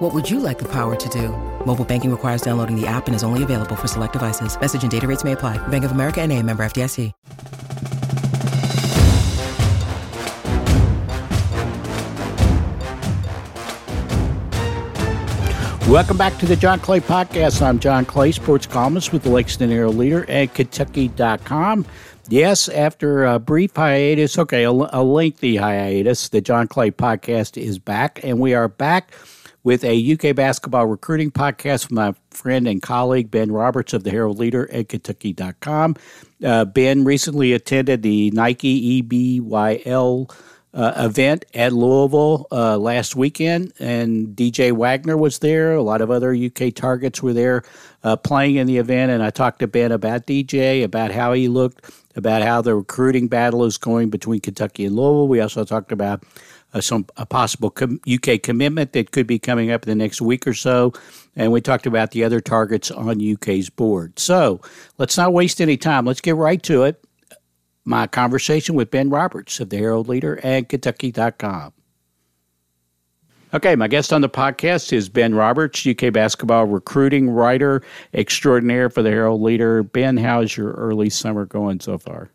[0.00, 1.28] What would you like the power to do?
[1.66, 4.58] Mobile banking requires downloading the app and is only available for select devices.
[4.58, 5.58] Message and data rates may apply.
[5.68, 7.12] Bank of America and a member FDIC.
[15.86, 17.60] Welcome back to the John Clay Podcast.
[17.60, 21.84] I'm John Clay, sports columnist with the Lexington Herald Leader and Kentucky.com.
[22.30, 27.78] Yes, after a brief hiatus, okay, a, a lengthy hiatus, the John Clay Podcast is
[27.78, 29.12] back, and we are back
[29.62, 34.10] with a UK basketball recruiting podcast from my friend and colleague Ben Roberts of the
[34.10, 35.96] Herald Leader at Kentucky.com.
[36.44, 40.30] Uh, ben recently attended the Nike EYBL
[40.72, 45.74] uh, event at Louisville uh, last weekend, and DJ Wagner was there.
[45.74, 47.64] A lot of other UK targets were there
[48.04, 51.48] uh, playing in the event, and I talked to Ben about DJ, about how he
[51.48, 55.28] looked, about how the recruiting battle is going between Kentucky and Louisville.
[55.28, 56.24] We also talked about
[56.72, 60.20] uh, some a possible com- UK commitment that could be coming up in the next
[60.20, 60.92] week or so,
[61.36, 64.18] and we talked about the other targets on UK's board.
[64.18, 64.60] So
[64.98, 66.04] let's not waste any time.
[66.06, 67.04] Let's get right to it
[67.84, 71.72] my conversation with Ben Roberts of the Herald Leader and Kentucky.com.
[73.52, 77.82] Okay, my guest on the podcast is Ben Roberts, UK basketball recruiting writer
[78.14, 79.82] extraordinaire for the Herald Leader.
[79.82, 82.30] Ben, how's your early summer going so far?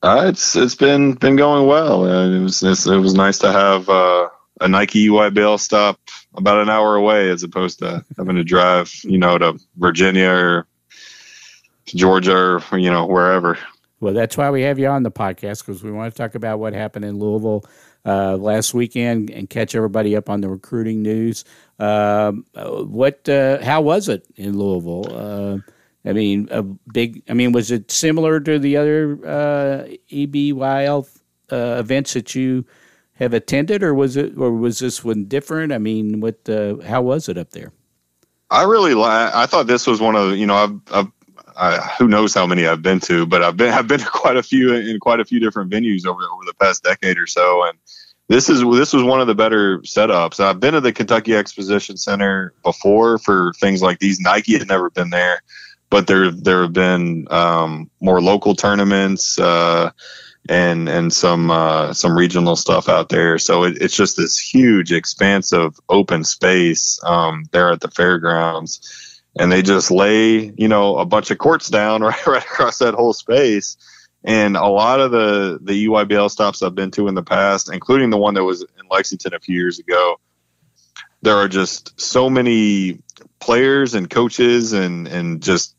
[0.00, 2.04] Uh, it's it's been been going well.
[2.04, 4.28] Uh, it was it was nice to have uh,
[4.60, 5.98] a Nike EYBL stop
[6.34, 10.66] about an hour away as opposed to having to drive, you know, to Virginia or
[11.86, 13.58] Georgia or you know wherever.
[13.98, 16.60] Well, that's why we have you on the podcast because we want to talk about
[16.60, 17.64] what happened in Louisville
[18.08, 21.44] uh, last weekend and catch everybody up on the recruiting news.
[21.78, 23.28] Um, what?
[23.28, 25.06] Uh, how was it in Louisville?
[25.14, 25.58] Uh,
[26.08, 27.22] I mean, a big.
[27.28, 31.08] I mean, was it similar to the other uh, EYBL
[31.52, 32.64] uh, events that you
[33.12, 35.72] have attended, or was it, or was this one different?
[35.72, 36.48] I mean, what?
[36.48, 37.72] Uh, how was it up there?
[38.50, 41.12] I really, I thought this was one of you know I've, I've
[41.58, 44.36] I, who knows how many I've been to, but I've been I've been to quite
[44.36, 47.64] a few in quite a few different venues over over the past decade or so,
[47.64, 47.76] and
[48.28, 50.40] this is this was one of the better setups.
[50.40, 54.20] I've been to the Kentucky Exposition Center before for things like these.
[54.20, 55.42] Nike had never been there,
[55.90, 59.38] but there there have been um, more local tournaments.
[59.38, 59.90] Uh,
[60.50, 63.38] and and some uh, some regional stuff out there.
[63.38, 69.08] So it, it's just this huge expanse of open space um, there at the fairgrounds
[69.38, 72.94] and they just lay, you know, a bunch of courts down right, right across that
[72.94, 73.76] whole space.
[74.28, 78.10] And a lot of the the EYBL stops I've been to in the past, including
[78.10, 80.20] the one that was in Lexington a few years ago,
[81.22, 83.00] there are just so many
[83.40, 85.74] players and coaches and and just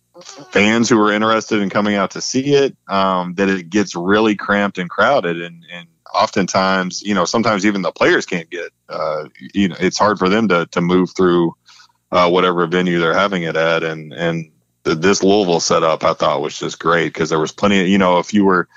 [0.52, 4.36] fans who are interested in coming out to see it um, that it gets really
[4.36, 9.26] cramped and crowded and and oftentimes you know sometimes even the players can't get uh,
[9.54, 11.54] you know it's hard for them to to move through
[12.12, 13.84] uh, whatever venue they're having it at.
[13.84, 14.52] And and
[14.96, 17.82] this Louisville setup I thought was just great because there was plenty.
[17.82, 18.68] Of, you know, if you were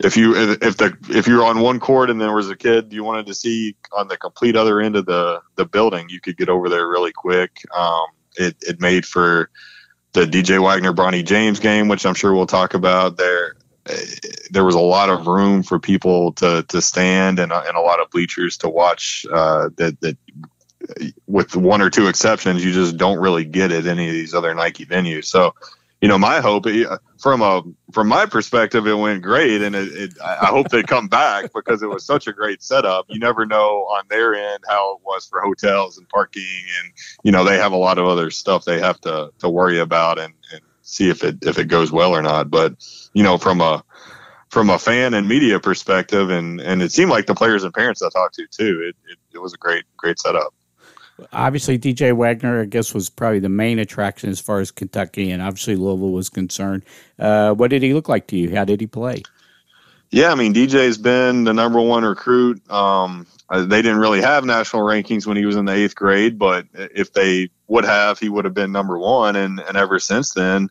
[0.00, 2.92] if you if the if you were on one court and there was a kid
[2.92, 6.36] you wanted to see on the complete other end of the the building, you could
[6.36, 7.62] get over there really quick.
[7.74, 8.06] Um,
[8.36, 9.50] it it made for
[10.12, 13.56] the DJ Wagner Bronny James game, which I'm sure we'll talk about there.
[14.50, 18.00] There was a lot of room for people to to stand and, and a lot
[18.00, 20.16] of bleachers to watch uh, that that
[21.26, 24.54] with one or two exceptions, you just don't really get at any of these other
[24.54, 25.24] Nike venues.
[25.24, 25.54] So,
[26.00, 26.84] you know, my hope eh,
[27.18, 27.62] from a
[27.92, 31.82] from my perspective, it went great, and it, it, I hope they come back because
[31.82, 33.06] it was such a great setup.
[33.08, 36.42] You never know on their end how it was for hotels and parking,
[36.82, 39.78] and you know they have a lot of other stuff they have to to worry
[39.78, 42.50] about and, and see if it if it goes well or not.
[42.50, 42.74] But
[43.14, 43.82] you know, from a
[44.50, 48.02] from a fan and media perspective, and and it seemed like the players and parents
[48.02, 50.52] I talked to too, it, it, it was a great great setup
[51.32, 55.42] obviously DJ Wagner, I guess, was probably the main attraction as far as Kentucky and
[55.42, 56.84] obviously Louisville was concerned.
[57.18, 58.54] Uh, what did he look like to you?
[58.54, 59.22] How did he play?
[60.10, 62.68] Yeah, I mean, DJ's been the number one recruit.
[62.70, 66.38] Um, uh, they didn't really have national rankings when he was in the eighth grade,
[66.38, 69.34] but if they would have, he would have been number one.
[69.36, 70.70] And, and ever since then,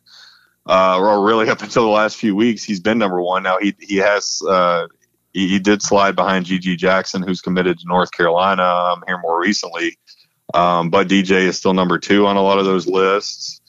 [0.66, 3.42] uh, or really up until the last few weeks, he's been number one.
[3.42, 4.86] Now he he has uh,
[5.32, 9.40] he, he, did slide behind GG Jackson, who's committed to North Carolina um, here more
[9.40, 9.98] recently.
[10.54, 13.60] Um, but DJ is still number two on a lot of those lists.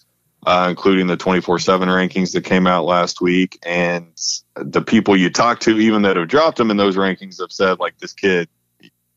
[0.46, 3.60] uh, including the 24 7 rankings that came out last week.
[3.66, 4.14] And
[4.56, 7.80] the people you talk to, even that have dropped him in those rankings, have said,
[7.80, 8.48] like, this kid,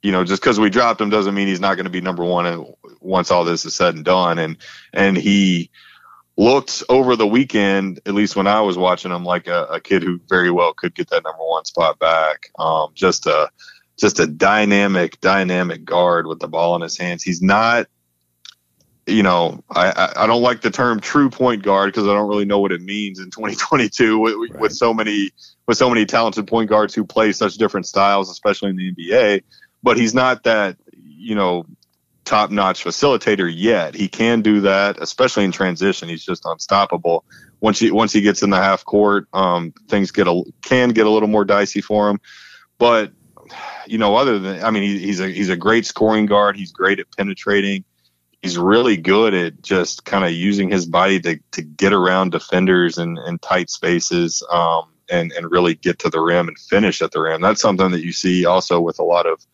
[0.03, 2.25] you know, just because we dropped him doesn't mean he's not going to be number
[2.25, 4.39] one once all this is said and done.
[4.39, 4.57] And,
[4.93, 5.71] and he,
[6.37, 10.05] looked over the weekend, at least when I was watching him, like a, a kid
[10.05, 12.51] who very well could get that number one spot back.
[12.59, 13.51] Um, just a
[13.99, 17.23] just a dynamic, dynamic guard with the ball in his hands.
[17.23, 17.89] He's not,
[19.07, 22.45] you know, I, I don't like the term true point guard because I don't really
[22.45, 24.61] know what it means in 2022 with, right.
[24.61, 25.31] with so many
[25.67, 29.43] with so many talented point guards who play such different styles, especially in the NBA.
[29.83, 31.67] But he's not that, you know,
[32.25, 33.95] top notch facilitator yet.
[33.95, 36.09] He can do that, especially in transition.
[36.09, 37.25] He's just unstoppable.
[37.61, 41.07] Once he once he gets in the half court, um, things get a can get
[41.07, 42.21] a little more dicey for him.
[42.79, 43.13] But
[43.87, 46.57] you know, other than I mean, he, he's a he's a great scoring guard.
[46.57, 47.85] He's great at penetrating.
[48.43, 52.97] He's really good at just kind of using his body to, to get around defenders
[52.99, 57.11] and, in tight spaces um, and and really get to the rim and finish at
[57.13, 57.41] the rim.
[57.41, 59.45] That's something that you see also with a lot of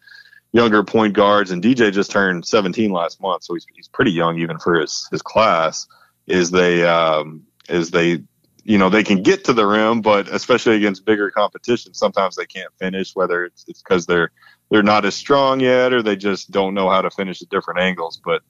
[0.52, 4.38] younger point guards, and DJ just turned 17 last month, so he's, he's pretty young
[4.38, 5.86] even for his his class.
[6.26, 8.22] Is they um, is they
[8.64, 12.46] you know they can get to the rim, but especially against bigger competition, sometimes they
[12.46, 13.14] can't finish.
[13.14, 14.30] Whether it's because they're
[14.70, 17.80] they're not as strong yet, or they just don't know how to finish at different
[17.80, 18.20] angles.
[18.24, 18.42] But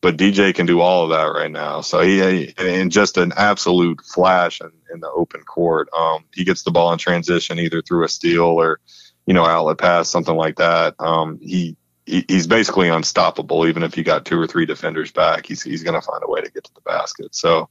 [0.00, 1.80] but DJ can do all of that right now.
[1.80, 5.88] So he in just an absolute flash in, in the open court.
[5.96, 8.80] Um, he gets the ball in transition either through a steal or
[9.26, 10.94] you know, outlet pass, something like that.
[10.98, 11.76] Um, he,
[12.06, 13.66] he he's basically unstoppable.
[13.66, 16.30] Even if you got two or three defenders back, he's he's going to find a
[16.30, 17.34] way to get to the basket.
[17.34, 17.68] So,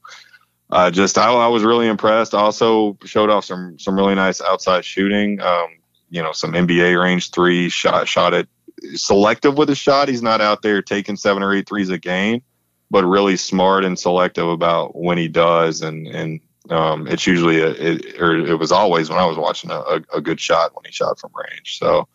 [0.72, 2.34] uh, just I, I, was really impressed.
[2.34, 5.38] Also showed off some some really nice outside shooting.
[5.38, 5.68] Um,
[6.08, 8.48] you know, some NBA range three shot shot it
[8.94, 10.08] selective with his shot.
[10.08, 12.42] He's not out there taking seven or eight threes a game,
[12.90, 16.40] but really smart and selective about when he does and and
[16.70, 20.00] um, it's usually a, it, or it was always when I was watching a, a,
[20.14, 21.76] a, good shot when he shot from range.
[21.76, 22.08] So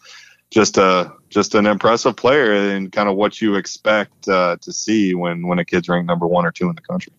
[0.50, 5.14] just a just an impressive player and kind of what you expect uh, to see
[5.14, 7.14] when when a kid's ranked number one or two in the country.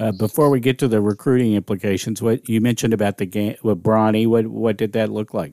[0.00, 3.82] Uh, before we get to the recruiting implications, what you mentioned about the game with
[3.82, 5.52] Bronny, what what did that look like?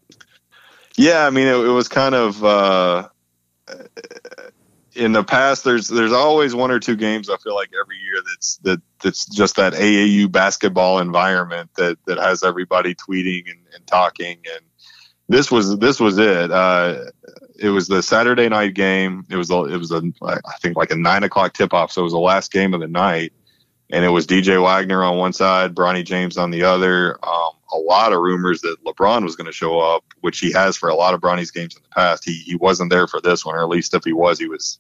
[0.96, 3.10] Yeah, I mean, it, it was kind of uh,
[4.96, 8.24] in the past, there's there's always one or two games I feel like every year
[8.26, 13.86] that's that that's just that AAU basketball environment that that has everybody tweeting and, and
[13.86, 14.62] talking and
[15.30, 16.52] this was this was it.
[16.52, 17.06] Uh,
[17.60, 19.26] it was the Saturday night game.
[19.30, 22.02] It was a, it was a I think like a nine o'clock tip off, so
[22.02, 23.34] it was the last game of the night,
[23.90, 27.18] and it was DJ Wagner on one side, Bronny James on the other.
[27.26, 30.78] Um, a lot of rumors that LeBron was going to show up, which he has
[30.78, 32.24] for a lot of Bronny's games in the past.
[32.24, 34.80] He he wasn't there for this one, or at least if he was, he was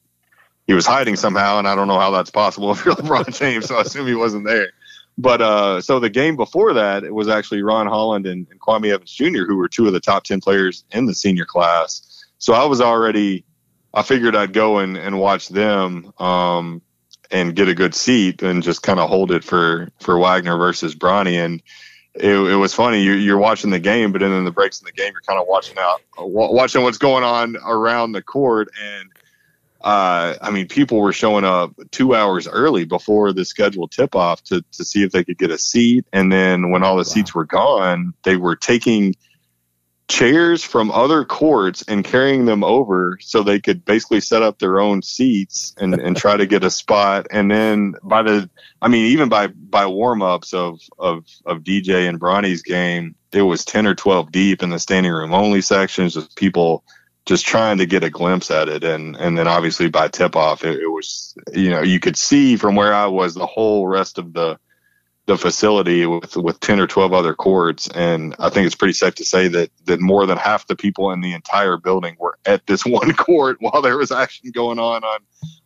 [0.68, 3.68] he was hiding somehow, and I don't know how that's possible if you're LeBron James.
[3.68, 4.72] So I assume he wasn't there.
[5.18, 8.94] But uh, so the game before that, it was actually Ron Holland and, and Kwame
[8.94, 12.26] Evans Jr., who were two of the top ten players in the senior class.
[12.38, 13.44] So I was already,
[13.94, 16.84] I figured I'd go and, and watch them um,
[17.32, 20.96] and get a good seat and just kind of hold it for for Wagner versus
[20.96, 21.44] Bronny.
[21.44, 21.62] And
[22.14, 23.04] it, it was funny.
[23.04, 25.40] You're, you're, watching the game, but then in the breaks in the game, you're kind
[25.40, 29.10] of watching out, watching what's going on around the court and
[29.82, 34.44] uh, I mean, people were showing up two hours early before the scheduled tip off
[34.46, 36.06] to, to see if they could get a seat.
[36.12, 37.04] And then when all the wow.
[37.04, 39.16] seats were gone, they were taking
[40.08, 44.80] chairs from other courts and carrying them over so they could basically set up their
[44.80, 47.28] own seats and, and try to get a spot.
[47.30, 48.50] And then by the,
[48.82, 53.42] I mean, even by, by warm ups of, of, of DJ and Bronny's game, it
[53.42, 56.84] was 10 or 12 deep in the standing room only sections, just people
[57.26, 60.64] just trying to get a glimpse at it and and then obviously by tip off
[60.64, 64.18] it, it, was you know you could see from where I was the whole rest
[64.18, 64.58] of the
[65.28, 67.90] the facility with with 10 or 12 other courts.
[67.90, 71.12] And I think it's pretty safe to say that that more than half the people
[71.12, 75.04] in the entire building were at this one court while there was action going on
[75.04, 75.20] on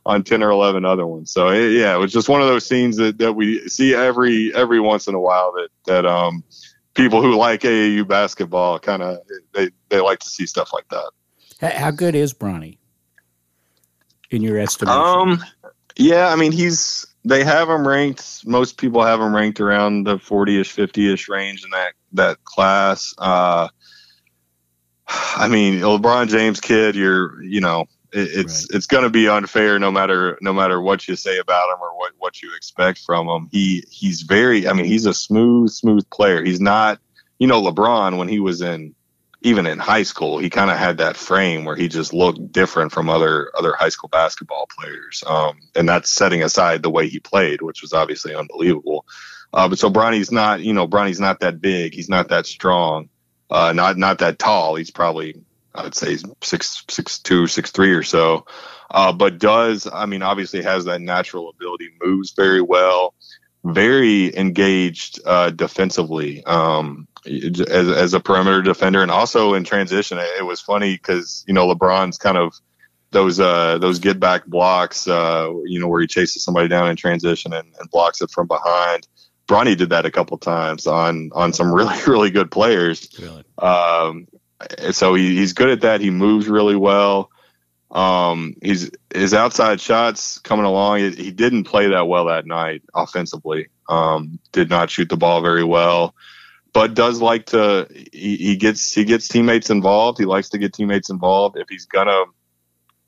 [0.04, 1.32] on 10 or 11 other ones.
[1.32, 4.54] So it, yeah it was just one of those scenes that that we see every
[4.54, 6.44] every once in a while that that um
[6.96, 9.20] people who like AAU basketball kind of
[9.54, 11.74] they they like to see stuff like that.
[11.78, 12.80] How good is Bronny
[14.32, 15.00] in your estimation?
[15.00, 15.44] Um,
[15.96, 18.46] yeah, I mean he's they have them ranked.
[18.46, 23.14] Most people have them ranked around the forty-ish, fifty-ish range in that that class.
[23.18, 23.68] Uh,
[25.08, 28.76] I mean, LeBron James kid, you're you know it, it's right.
[28.76, 31.96] it's going to be unfair no matter no matter what you say about him or
[31.98, 33.50] what what you expect from him.
[33.52, 34.68] He he's very.
[34.68, 36.44] I mean, he's a smooth smooth player.
[36.44, 37.00] He's not
[37.40, 38.96] you know LeBron when he was in
[39.42, 42.92] even in high school, he kind of had that frame where he just looked different
[42.92, 45.24] from other other high school basketball players.
[45.26, 49.06] Um, and that's setting aside the way he played, which was obviously unbelievable.
[49.54, 51.94] Uh, but so Bronny's not, you know, Bronny's not that big.
[51.94, 53.10] He's not that strong.
[53.50, 54.76] Uh, not not that tall.
[54.76, 55.42] He's probably
[55.74, 58.46] I'd say six six two six three or so.
[58.92, 63.16] Uh, but does I mean obviously has that natural ability, moves very well,
[63.64, 70.18] very engaged uh, defensively um, as, as a perimeter defender, and also in transition.
[70.20, 72.54] It, was funny because you know LeBron's kind of
[73.12, 76.96] those uh, those get back blocks, uh, you know, where he chases somebody down in
[76.96, 79.08] transition and, and blocks it from behind.
[79.48, 83.10] Bronny did that a couple times on on some really really good players.
[83.20, 83.44] Really?
[83.58, 84.28] Um,
[84.92, 86.02] so he, he's good at that.
[86.02, 87.32] He moves really well.
[87.92, 91.00] Um, he's his outside shots coming along.
[91.00, 93.68] He, he didn't play that well that night offensively.
[93.90, 96.16] Um, did not shoot the ball very well,
[96.74, 97.88] but does like to.
[98.12, 100.20] He, he gets he gets teammates involved.
[100.20, 101.58] He likes to get teammates involved.
[101.58, 102.26] If he's gonna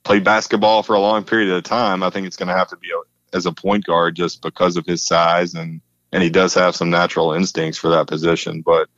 [0.04, 2.90] play basketball for a long period of time, I think it's gonna have to be
[2.90, 6.76] a, as a point guard just because of his size and and he does have
[6.76, 8.62] some natural instincts for that position.
[8.62, 8.90] But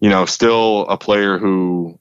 [0.00, 1.98] you know, still a player who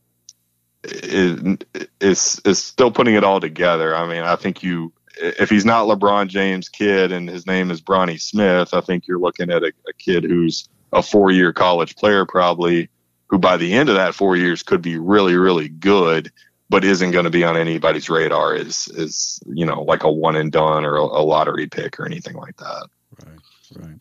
[0.84, 1.58] is
[2.00, 3.96] is is still putting it all together.
[3.96, 7.82] I mean, I think you if he's not LeBron James' kid and his name is
[7.82, 11.96] Bronny Smith, I think you're looking at a, a kid who's a four year college
[11.96, 12.90] player probably
[13.28, 16.32] who by the end of that four years could be really really good
[16.70, 20.36] but isn't going to be on anybody's radar is is you know like a one
[20.36, 22.88] and done or a, a lottery pick or anything like that
[23.26, 23.40] right
[23.76, 24.00] right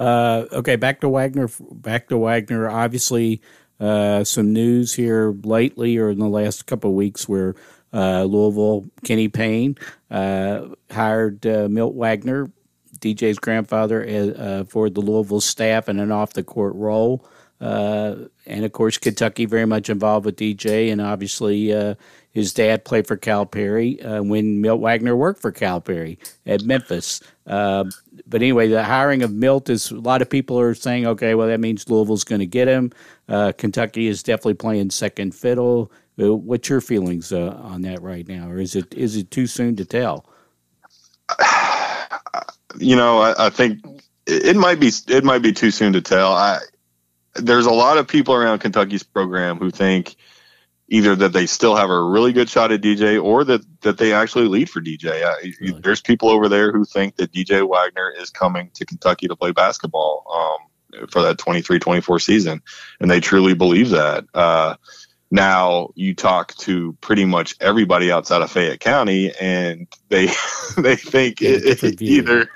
[0.00, 1.50] uh, okay, back to Wagner.
[1.72, 2.70] Back to Wagner.
[2.70, 3.42] Obviously,
[3.78, 7.54] uh, some news here lately or in the last couple of weeks where
[7.92, 9.76] uh, Louisville Kenny Payne
[10.10, 12.50] uh, hired uh, Milt Wagner,
[13.00, 17.26] DJ's grandfather, uh, for the Louisville staff in an off the court role.
[17.60, 21.72] and of course, Kentucky very much involved with DJ, and obviously
[22.32, 26.16] his dad played for Calipari uh, when Milt Wagner worked for Calipari
[26.46, 27.20] at Memphis.
[27.46, 27.84] Uh,
[28.26, 31.48] but anyway, the hiring of Milt is a lot of people are saying, okay, well,
[31.48, 32.92] that means Louisville's going to get him.
[33.28, 35.90] Uh, Kentucky is definitely playing second fiddle.
[36.20, 39.46] Uh, what's your feelings uh, on that right now, or is it is it too
[39.46, 40.26] soon to tell?
[42.78, 43.84] You know, I, I think
[44.26, 46.32] it might be it might be too soon to tell.
[46.32, 46.58] I
[47.34, 50.16] there's a lot of people around Kentucky's program who think
[50.88, 54.12] either that they still have a really good shot at DJ or that, that they
[54.12, 55.22] actually lead for DJ.
[55.22, 55.80] Uh, really?
[55.80, 59.52] There's people over there who think that DJ Wagner is coming to Kentucky to play
[59.52, 60.26] basketball
[60.98, 62.60] um, for that 23 24 season.
[62.98, 64.24] And they truly believe that.
[64.34, 64.74] Uh,
[65.30, 70.26] now you talk to pretty much everybody outside of Fayette County, and they
[70.76, 72.48] they think it, it, either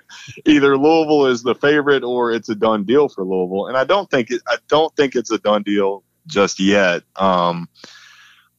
[0.45, 3.67] either Louisville is the favorite or it's a done deal for Louisville.
[3.67, 7.03] And I don't think it, I don't think it's a done deal just yet.
[7.17, 7.69] Um,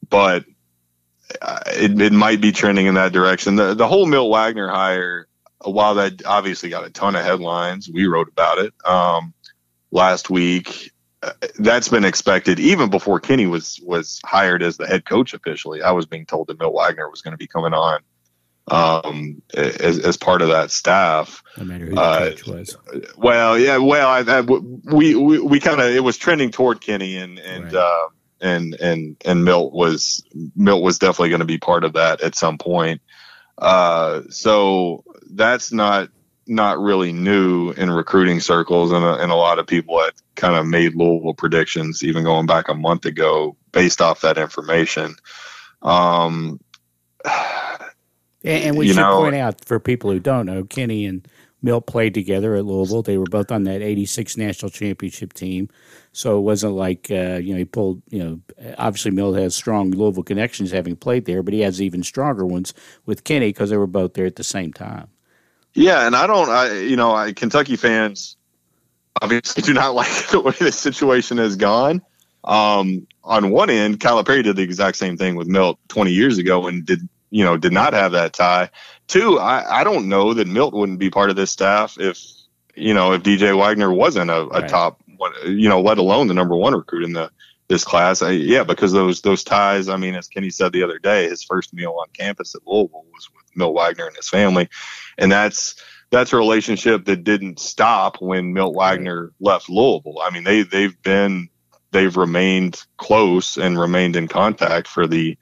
[0.09, 0.45] but
[1.67, 3.55] it, it might be trending in that direction.
[3.55, 5.27] The the whole Milt Wagner hire,
[5.63, 9.33] while that obviously got a ton of headlines, we wrote about it um,
[9.91, 10.91] last week.
[11.23, 15.81] Uh, that's been expected even before Kenny was was hired as the head coach officially.
[15.81, 18.01] I was being told that Milt Wagner was going to be coming on
[18.67, 21.43] um, as, as part of that staff.
[21.57, 22.77] No matter who the uh, coach was.
[23.17, 27.17] Well, yeah, well, I, I, we we, we kind of it was trending toward Kenny
[27.17, 27.65] and and.
[27.65, 27.75] Right.
[27.75, 28.07] Uh,
[28.41, 30.21] and and and Milt was
[30.55, 33.01] Milt was definitely going to be part of that at some point.
[33.57, 36.09] Uh, so that's not
[36.47, 40.55] not really new in recruiting circles, and a, and a lot of people had kind
[40.55, 45.15] of made Louisville predictions even going back a month ago based off that information.
[45.81, 46.59] Um,
[48.45, 51.27] and, and we should know, point out for people who don't know, Kenny and
[51.61, 53.01] Milt played together at Louisville.
[53.01, 55.67] They were both on that '86 national championship team.
[56.11, 58.39] So it wasn't like uh, you know he pulled you know
[58.77, 62.73] obviously Milt has strong Louisville connections having played there, but he has even stronger ones
[63.05, 65.07] with Kenny because they were both there at the same time.
[65.73, 68.37] Yeah, and I don't, I you know, I, Kentucky fans
[69.21, 72.01] obviously do not like the way the situation has gone.
[72.43, 76.67] Um, on one end, Calipari did the exact same thing with Milt 20 years ago
[76.67, 78.69] and did you know did not have that tie.
[79.07, 82.19] Two, I, I don't know that Milt wouldn't be part of this staff if
[82.75, 84.69] you know if DJ Wagner wasn't a, a right.
[84.69, 85.01] top
[85.45, 87.31] you know, let alone the number one recruit in the
[87.67, 88.21] this class.
[88.21, 89.89] I, yeah, because those those ties.
[89.89, 93.05] I mean, as Kenny said the other day, his first meal on campus at Louisville
[93.11, 94.69] was with Milt Wagner and his family,
[95.17, 95.75] and that's
[96.11, 100.19] that's a relationship that didn't stop when Milt Wagner left Louisville.
[100.21, 101.49] I mean, they they've been
[101.91, 105.37] they've remained close and remained in contact for the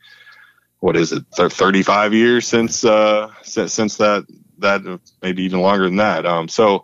[0.84, 4.25] what is it 35 years since uh since, since that
[4.58, 6.84] that maybe even longer than that um so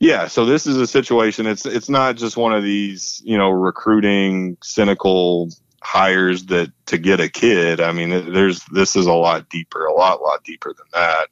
[0.00, 1.46] yeah, so this is a situation.
[1.46, 5.50] It's it's not just one of these, you know, recruiting cynical
[5.82, 7.82] hires that to get a kid.
[7.82, 11.28] I mean, there's this is a lot deeper, a lot lot deeper than that.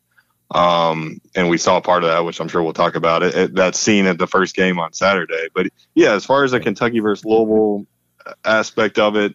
[0.51, 3.35] Um, and we saw part of that, which I'm sure we'll talk about it.
[3.35, 5.49] it that scene at the first game on Saturday.
[5.55, 7.87] But yeah, as far as the Kentucky versus Louisville
[8.45, 9.35] aspect of it,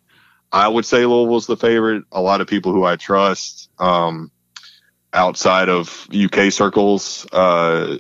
[0.54, 2.04] I would say Louisville's the favorite.
[2.12, 4.32] A lot of people who I trust um,
[5.12, 7.98] outside of UK circles uh,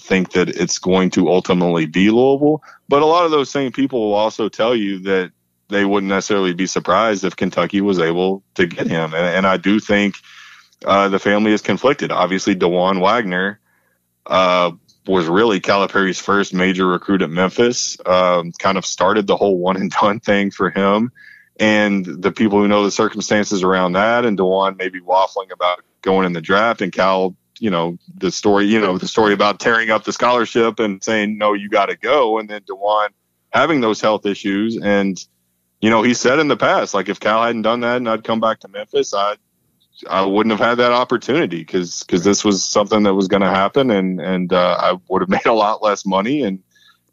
[0.00, 2.64] think that it's going to ultimately be Louisville.
[2.88, 5.30] But a lot of those same people will also tell you that
[5.68, 9.14] they wouldn't necessarily be surprised if Kentucky was able to get him.
[9.14, 10.16] And, and I do think
[10.84, 12.10] uh, the family is conflicted.
[12.10, 13.60] Obviously, Dajuan Wagner
[14.26, 14.72] uh,
[15.06, 17.96] was really Calipari's first major recruit at Memphis.
[18.04, 21.12] Um, kind of started the whole one and done thing for him.
[21.58, 26.26] And the people who know the circumstances around that, and Dajuan maybe waffling about going
[26.26, 29.90] in the draft, and Cal, you know, the story, you know, the story about tearing
[29.90, 32.38] up the scholarship and saying, no, you got to go.
[32.38, 33.10] And then Dajuan
[33.50, 34.76] having those health issues.
[34.76, 35.16] And,
[35.80, 38.24] you know, he said in the past, like, if Cal hadn't done that and I'd
[38.24, 39.36] come back to Memphis, I,
[40.08, 43.50] I wouldn't have had that opportunity because because this was something that was going to
[43.50, 46.62] happen and and uh, I would have made a lot less money and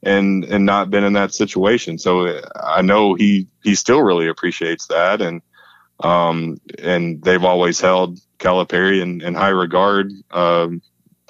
[0.03, 1.97] and and not been in that situation.
[1.97, 5.41] So I know he he still really appreciates that and
[5.99, 10.81] um and they've always held Calipari in, in high regard, um,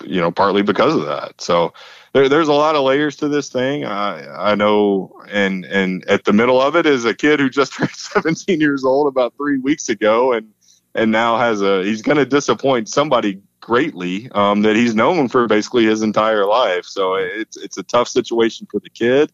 [0.04, 1.40] you know, partly because of that.
[1.42, 1.74] So
[2.14, 3.86] there, there's a lot of layers to this thing.
[3.86, 7.74] I I know, and and at the middle of it is a kid who just
[7.78, 10.48] turned 17 years old about three weeks ago and
[10.96, 15.48] and now has a he's going to disappoint somebody greatly um, that he's known for
[15.48, 16.86] basically his entire life.
[16.86, 19.32] So it's it's a tough situation for the kid,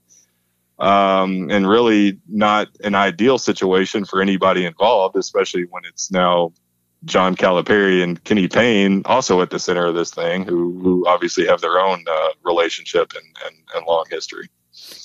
[0.77, 6.53] um, and really not an ideal situation for anybody involved, especially when it's now
[7.05, 11.47] John Calipari and Kenny Payne also at the center of this thing, who who obviously
[11.47, 14.49] have their own uh, relationship and, and, and long history.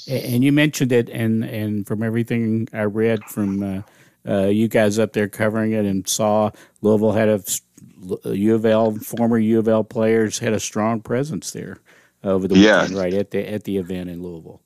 [0.09, 3.63] And you mentioned it, and and from everything I read from.
[3.63, 3.83] Uh,
[4.25, 6.49] uh, you guys up there covering it and saw
[6.81, 7.43] Louisville had a
[8.25, 11.79] U of L former U of L players had a strong presence there
[12.25, 12.83] over the yeah.
[12.83, 14.61] weekend, right at the at the event in Louisville.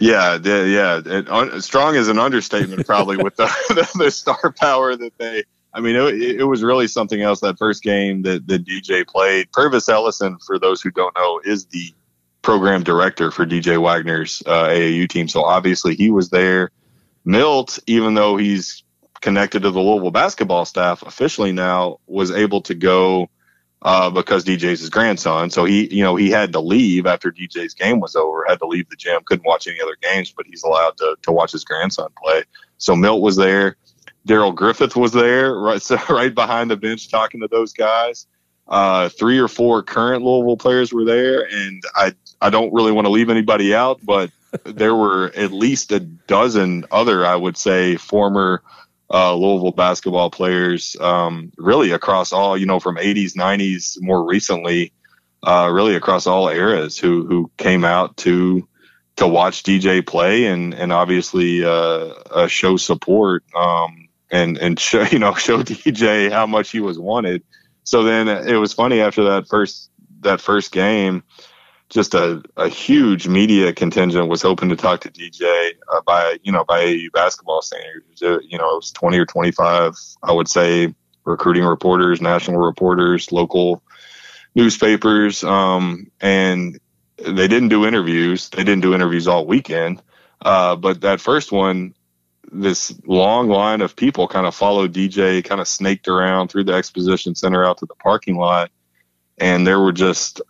[0.00, 4.52] Yeah, the, yeah, it, un, strong is an understatement, probably with the, the, the star
[4.52, 5.44] power that they.
[5.74, 7.40] I mean, it, it, was really something else.
[7.40, 11.66] That first game that the DJ played, Pervis Ellison, for those who don't know, is
[11.66, 11.92] the
[12.42, 15.28] program director for DJ Wagner's uh, AAU team.
[15.28, 16.70] So obviously he was there.
[17.24, 18.82] Milt, even though he's
[19.20, 23.28] connected to the Louisville basketball staff officially now, was able to go
[23.82, 25.50] uh, because DJ's his grandson.
[25.50, 28.66] So he, you know, he had to leave after DJ's game was over, had to
[28.66, 31.64] leave the gym, couldn't watch any other games, but he's allowed to, to watch his
[31.64, 32.42] grandson play.
[32.78, 33.76] So Milt was there.
[34.26, 38.26] Darrell Griffith was there, right, so right behind the bench talking to those guys.
[38.66, 43.06] Uh, three or four current Louisville players were there, and I I don't really want
[43.06, 44.30] to leave anybody out, but
[44.64, 48.62] there were at least a dozen other, I would say, former
[49.12, 54.92] uh, Louisville basketball players, um, really across all, you know, from 80s, 90s, more recently,
[55.42, 58.68] uh, really across all eras, who who came out to
[59.16, 65.18] to watch DJ play and and obviously uh, show support um, and and show you
[65.18, 67.42] know show DJ how much he was wanted.
[67.84, 69.90] So then it was funny after that first
[70.20, 71.22] that first game
[71.88, 76.52] just a, a huge media contingent was hoping to talk to DJ uh, by you
[76.52, 78.22] know by AAU basketball standards.
[78.22, 83.32] Uh, you know, it was 20 or 25, I would say, recruiting reporters, national reporters,
[83.32, 83.82] local
[84.54, 86.78] newspapers, um, and
[87.16, 88.48] they didn't do interviews.
[88.50, 90.02] They didn't do interviews all weekend,
[90.42, 91.94] uh, but that first one.
[92.50, 96.72] This long line of people kind of followed DJ, kind of snaked around through the
[96.72, 98.70] exposition center out to the parking lot
[99.40, 100.40] and there were just,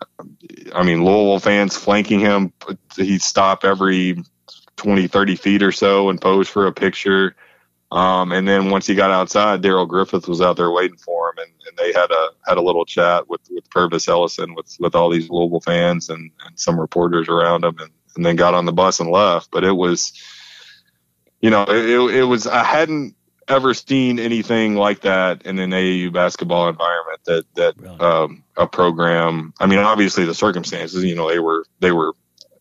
[0.74, 2.52] I mean, Louisville fans flanking him.
[2.96, 4.22] He'd stop every
[4.76, 7.36] 20, 30 feet or so and pose for a picture.
[7.90, 11.38] Um, and then once he got outside, Darrell Griffith was out there waiting for him,
[11.38, 14.94] and, and they had a had a little chat with with Pervis Ellison with with
[14.94, 18.66] all these Louisville fans and, and some reporters around him, and, and then got on
[18.66, 19.50] the bus and left.
[19.50, 20.12] But it was,
[21.40, 23.16] you know, it, it was I hadn't
[23.48, 27.20] ever seen anything like that in an AAU basketball environment.
[27.24, 29.54] That that um, a program.
[29.58, 31.04] I mean, obviously the circumstances.
[31.04, 32.14] You know, they were they were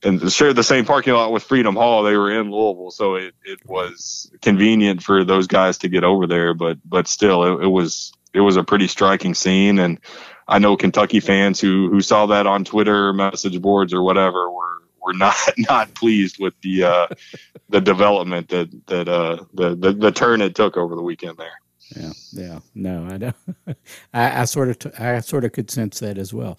[0.03, 2.03] and shared the same parking lot with Freedom Hall.
[2.03, 6.27] They were in Louisville, so it, it was convenient for those guys to get over
[6.27, 6.53] there.
[6.53, 9.99] But but still, it, it was it was a pretty striking scene, and
[10.47, 14.76] I know Kentucky fans who who saw that on Twitter message boards or whatever were
[15.07, 15.35] were not
[15.69, 17.07] not pleased with the uh,
[17.69, 21.59] the development that that uh, the, the the turn it took over the weekend there.
[21.95, 23.35] Yeah, yeah, no, I don't.
[24.13, 26.57] I, I sort of, t- I sort of could sense that as well.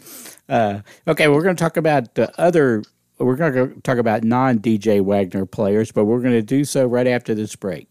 [0.49, 2.83] Uh, okay, we're going to talk about the other.
[3.19, 6.87] We're going to talk about non DJ Wagner players, but we're going to do so
[6.87, 7.89] right after this break.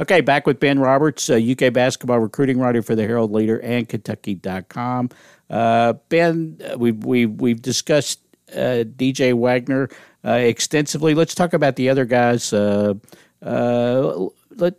[0.00, 3.88] Okay, back with Ben Roberts, uh, UK basketball recruiting writer for the Herald Leader and
[3.88, 5.10] Kentucky.com.
[5.48, 8.20] Uh, ben, uh, we've, we've, we've discussed
[8.52, 9.88] uh, DJ Wagner
[10.24, 11.14] uh, extensively.
[11.14, 12.52] Let's talk about the other guys.
[12.52, 12.94] Uh,
[13.42, 14.74] let,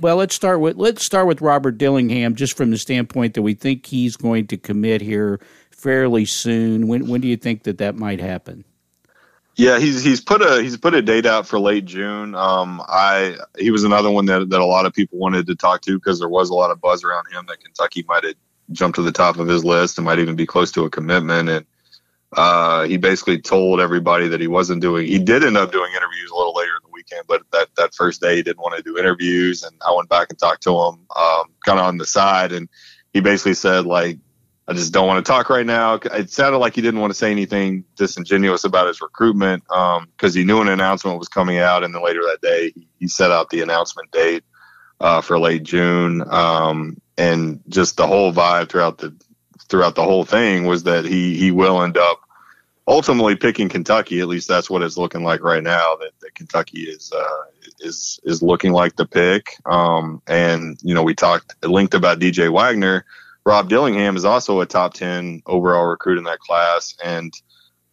[0.00, 3.54] well, let's start with let's start with Robert Dillingham, just from the standpoint that we
[3.54, 5.40] think he's going to commit here
[5.70, 6.86] fairly soon.
[6.86, 8.64] When when do you think that that might happen?
[9.56, 12.34] Yeah, he's he's put a he's put a date out for late June.
[12.34, 15.80] Um, I he was another one that that a lot of people wanted to talk
[15.82, 18.34] to because there was a lot of buzz around him that Kentucky might have
[18.72, 21.48] jumped to the top of his list and might even be close to a commitment.
[21.48, 21.66] And
[22.32, 25.06] uh, he basically told everybody that he wasn't doing.
[25.06, 27.94] He did end up doing interviews a little later in the weekend, but that that
[27.94, 29.62] first day he didn't want to do interviews.
[29.62, 32.68] And I went back and talked to him, um, kind of on the side, and
[33.12, 34.18] he basically said like
[34.68, 35.94] I just don't want to talk right now.
[35.94, 40.32] It sounded like he didn't want to say anything disingenuous about his recruitment because um,
[40.32, 43.30] he knew an announcement was coming out, and then later that day he, he set
[43.30, 44.42] out the announcement date
[45.00, 46.22] uh, for late June.
[46.26, 49.14] Um, and just the whole vibe throughout the
[49.68, 52.20] throughout the whole thing was that he he will end up
[52.86, 54.20] ultimately picking Kentucky.
[54.20, 55.96] At least that's what it's looking like right now.
[55.96, 57.44] That, that Kentucky is uh,
[57.80, 59.56] is is looking like the pick.
[59.64, 63.06] Um, and you know we talked linked about DJ Wagner
[63.46, 67.32] Rob Dillingham is also a top 10 overall recruit in that class and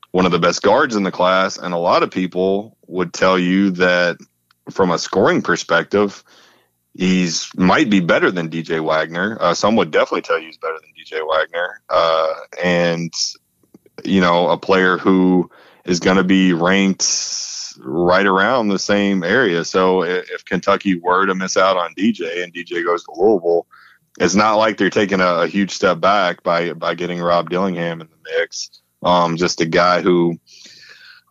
[0.09, 1.59] one of the best guards in the class.
[1.59, 4.17] And a lot of people would tell you that
[4.71, 6.23] from a scoring perspective,
[6.93, 9.37] he's might be better than DJ Wagner.
[9.39, 11.81] Uh, some would definitely tell you he's better than DJ Wagner.
[11.89, 13.13] Uh, and,
[14.03, 15.49] you know, a player who
[15.85, 17.05] is going to be ranked
[17.79, 19.65] right around the same area.
[19.65, 23.67] So if, if Kentucky were to miss out on DJ and DJ goes to Louisville,
[24.19, 27.99] it's not like they're taking a, a, huge step back by by getting Rob Dillingham
[28.01, 28.69] in the mix.
[29.01, 30.39] Um, just a guy who,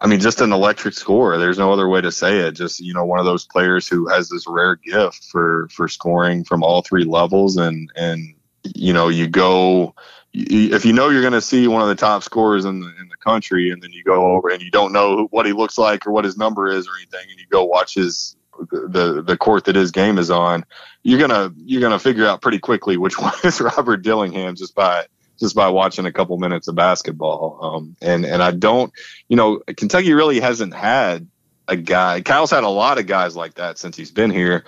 [0.03, 1.38] I mean, just an electric scorer.
[1.38, 2.53] There's no other way to say it.
[2.53, 6.43] Just you know, one of those players who has this rare gift for for scoring
[6.43, 8.35] from all three levels, and and
[8.65, 9.95] you know, you go
[10.35, 13.09] if you know you're going to see one of the top scorers in the in
[13.11, 16.05] the country, and then you go over and you don't know what he looks like
[16.05, 18.37] or what his number is or anything, and you go watch his
[18.71, 20.65] the the court that his game is on,
[21.05, 25.07] you're gonna you're gonna figure out pretty quickly which one is Robert Dillingham just by
[25.42, 27.59] just by watching a couple minutes of basketball.
[27.61, 28.92] Um, and and I don't,
[29.28, 31.26] you know, Kentucky really hasn't had
[31.66, 32.20] a guy.
[32.20, 34.64] Cal's had a lot of guys like that since he's been here,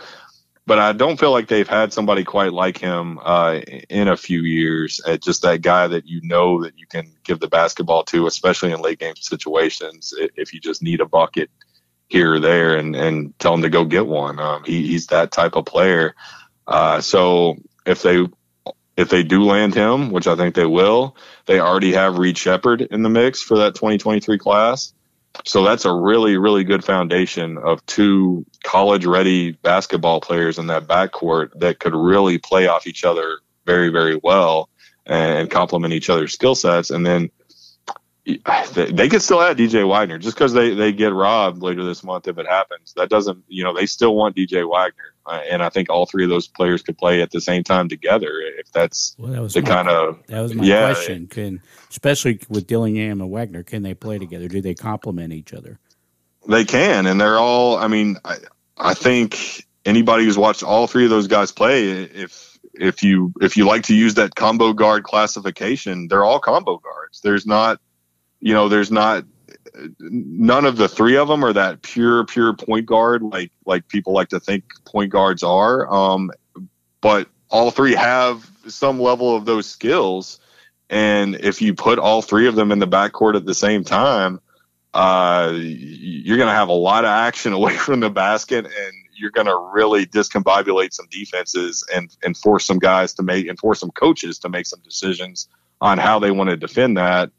[0.66, 4.40] but I don't feel like they've had somebody quite like him uh, in a few
[4.40, 5.00] years.
[5.06, 8.72] Uh, just that guy that you know that you can give the basketball to, especially
[8.72, 11.50] in late game situations, if you just need a bucket
[12.08, 14.40] here or there and, and tell him to go get one.
[14.40, 16.16] Um, he, he's that type of player.
[16.66, 18.26] Uh, so if they
[18.96, 22.80] if they do land him, which I think they will, they already have Reed Sheppard
[22.80, 24.92] in the mix for that 2023 class.
[25.44, 30.87] So that's a really, really good foundation of two college ready basketball players in that
[30.87, 34.68] backcourt that could really play off each other very, very well
[35.04, 36.90] and complement each other's skill sets.
[36.90, 37.30] And then
[38.24, 42.28] they could still add DJ Wagner just because they, they get robbed later this month
[42.28, 42.94] if it happens.
[42.96, 45.13] That doesn't, you know, they still want DJ Wagner.
[45.26, 48.30] And I think all three of those players could play at the same time together
[48.58, 50.26] if that's well, that was the my, kind of.
[50.26, 51.26] That was my yeah, question.
[51.26, 54.48] Can, especially with Dillingham and Wagner, can they play together?
[54.48, 55.78] Do they complement each other?
[56.46, 57.06] They can.
[57.06, 58.37] And they're all, I mean, I,
[58.76, 63.56] I think anybody who's watched all three of those guys play, if, if you if
[63.56, 67.20] you like to use that combo guard classification, they're all combo guards.
[67.20, 67.80] There's not
[68.44, 69.24] you know, there's not
[69.98, 74.12] none of the three of them are that pure pure point guard like like people
[74.12, 75.92] like to think point guards are.
[75.92, 76.30] Um,
[77.00, 80.38] but all three have some level of those skills,
[80.88, 84.40] and if you put all three of them in the backcourt at the same time,
[84.94, 89.30] uh, you're going to have a lot of action away from the basket, and you're
[89.30, 93.80] going to really discombobulate some defenses and and force some guys to make and force
[93.80, 95.48] some coaches to make some decisions
[95.80, 97.30] on how they want to defend that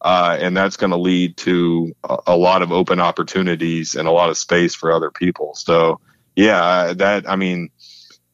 [0.00, 4.10] uh, and that's going to lead to a, a, lot of open opportunities and a
[4.10, 5.54] lot of space for other people.
[5.54, 6.00] So,
[6.34, 7.70] yeah, that I mean,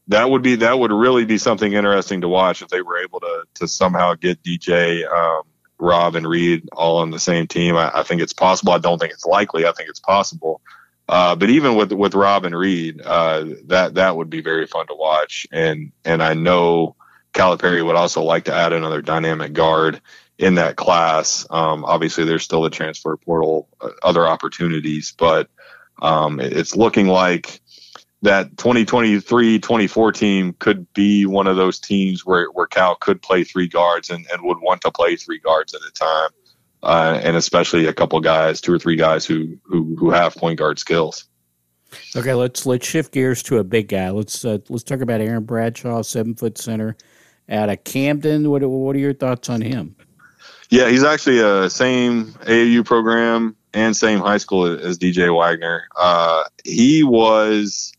[0.09, 3.21] that would be that would really be something interesting to watch if they were able
[3.21, 5.43] to to somehow get DJ, um,
[5.79, 7.77] Rob, and Reed all on the same team.
[7.77, 8.73] I, I, think it's possible.
[8.73, 9.67] I don't think it's likely.
[9.67, 10.61] I think it's possible.
[11.09, 14.87] Uh, but even with with Rob and Reed, uh, that that would be very fun
[14.87, 15.49] to watch.
[15.51, 16.95] And and I know
[17.33, 20.01] Calipari would also like to add another dynamic guard
[20.38, 21.46] in that class.
[21.51, 25.49] Um, obviously, there's still the transfer portal, uh, other opportunities, but
[26.01, 27.61] um, it's looking like
[28.22, 33.44] that 2023 24 team could be one of those teams where, where Cal could play
[33.44, 36.31] three guards and, and would want to play three guards at a time.
[36.83, 40.59] Uh, and especially a couple guys, two or three guys who, who, who have point
[40.59, 41.25] guard skills.
[42.14, 44.11] Okay, let's let's shift gears to a big guy.
[44.11, 46.96] Let's uh, let's talk about Aaron Bradshaw, seven foot center
[47.49, 48.51] out of Camden.
[48.51, 49.96] What what are your thoughts on him?
[50.71, 55.89] Yeah, he's actually a same AAU program and same high school as DJ Wagner.
[55.97, 57.93] Uh, he was,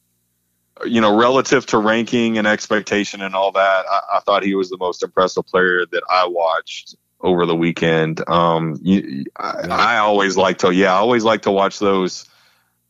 [0.86, 3.86] you know, relative to ranking and expectation and all that.
[3.90, 8.28] I, I, thought he was the most impressive player that I watched over the weekend.
[8.30, 12.28] Um, you, I, I always like to, yeah, I always like to watch those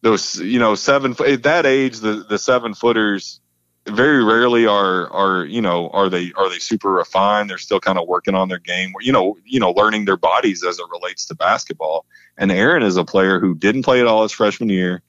[0.01, 3.39] those you know seven at that age the the seven footers
[3.87, 7.49] very rarely are are you know are they are they super refined.
[7.49, 8.93] They're still kind of working on their game.
[9.01, 12.05] You know you know learning their bodies as it relates to basketball.
[12.37, 15.01] And aaron is a player who didn't play at all his freshman year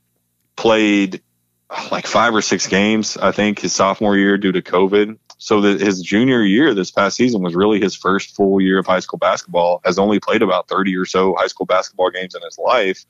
[0.57, 1.23] played
[1.71, 5.19] uh, like five or six games i think his sophomore year due to covid.
[5.41, 8.87] So that his junior year this past season was really his first full year of
[8.87, 12.43] high school basketball has only played about 30 or so high school basketball games in
[12.43, 13.05] his life.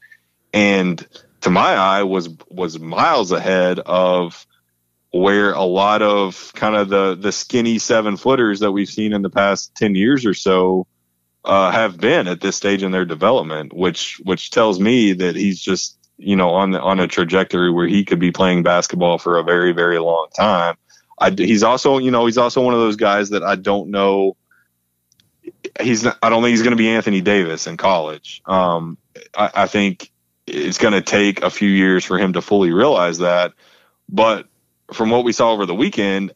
[0.52, 1.07] And
[1.40, 4.46] to my eye was was miles ahead of
[5.11, 9.23] where a lot of kind of the the skinny seven footers that we've seen in
[9.23, 10.87] the past 10 years or so
[11.44, 15.61] uh, have been at this stage in their development which which tells me that he's
[15.61, 19.38] just you know on the, on a trajectory where he could be playing basketball for
[19.38, 20.77] a very very long time
[21.18, 24.37] I, he's also you know he's also one of those guys that I don't know
[25.81, 28.99] he's not, I don't think he's going to be Anthony Davis in college um,
[29.35, 30.11] I, I think
[30.49, 33.53] it's going to take a few years for him to fully realize that.
[34.09, 34.47] But
[34.92, 36.33] from what we saw over the weekend,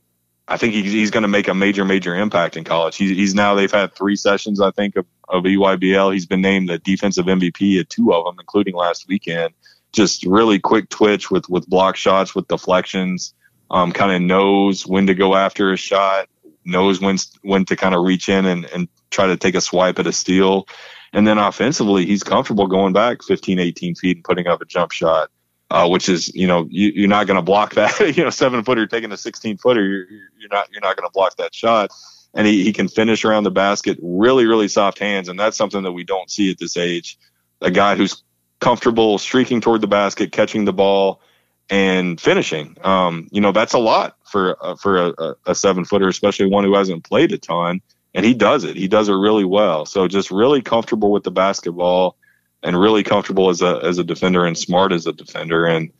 [0.48, 2.96] I think he's, he's going to make a major, major impact in college.
[2.96, 6.12] He's, he's now, they've had three sessions, I think, of, of EYBL.
[6.12, 9.54] He's been named the defensive MVP at two of them, including last weekend.
[9.92, 13.34] Just really quick twitch with, with block shots, with deflections,
[13.70, 16.28] um, kind of knows when to go after a shot,
[16.64, 19.98] knows when, when to kind of reach in and, and try to take a swipe
[19.98, 20.66] at a steal.
[21.12, 24.92] And then offensively, he's comfortable going back 15, 18 feet and putting up a jump
[24.92, 25.30] shot,
[25.72, 28.16] uh, which is, you know, you, are not going to block that.
[28.16, 30.06] you know, seven footer taking a 16 footer, you're,
[30.38, 31.90] you're not you're not going to block that shot.
[32.34, 35.28] And he, he can finish around the basket, really, really soft hands.
[35.28, 37.18] And that's something that we don't see at this age.
[37.60, 38.22] A guy who's
[38.58, 41.20] comfortable streaking toward the basket, catching the ball,
[41.68, 42.76] and finishing.
[42.82, 46.64] Um, you know, that's a lot for uh, for a, a seven footer, especially one
[46.64, 47.80] who hasn't played a ton
[48.14, 48.76] and he does it.
[48.76, 49.86] He does it really well.
[49.86, 52.16] So just really comfortable with the basketball
[52.62, 55.92] and really comfortable as a as a defender and smart as a defender and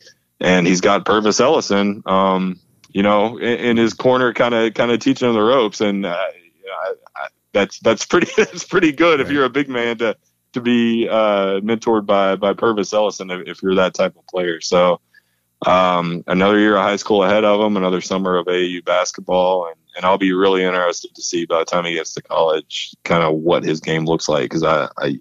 [0.42, 2.58] and he's got Pervis Ellison, um,
[2.90, 6.04] you know, in, in his corner, kind of kind of teaching him the ropes, and
[6.04, 9.26] uh, I, I, that's that's pretty that's pretty good right.
[9.26, 10.16] if you're a big man to
[10.52, 14.60] to be uh, mentored by by Pervis Ellison if, if you're that type of player.
[14.60, 15.00] So
[15.64, 19.76] um, another year of high school ahead of him, another summer of AAU basketball, and
[19.96, 23.22] and I'll be really interested to see by the time he gets to college, kind
[23.22, 24.44] of what his game looks like.
[24.44, 25.20] Because I, I,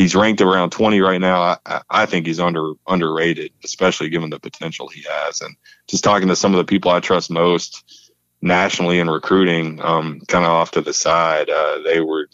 [0.00, 1.58] he's ranked around 20 right now.
[1.66, 5.40] I, I think he's under underrated, especially given the potential he has.
[5.42, 5.54] And
[5.88, 7.84] just talking to some of the people I trust most
[8.40, 12.28] nationally in recruiting, um, kind of off to the side, uh, they were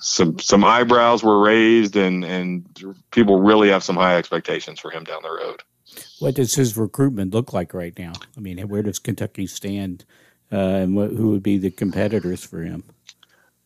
[0.00, 2.66] some some eyebrows were raised, and and
[3.10, 5.62] people really have some high expectations for him down the road.
[6.18, 8.12] What does his recruitment look like right now?
[8.36, 10.06] I mean, where does Kentucky stand
[10.50, 12.84] uh, and what, who would be the competitors for him?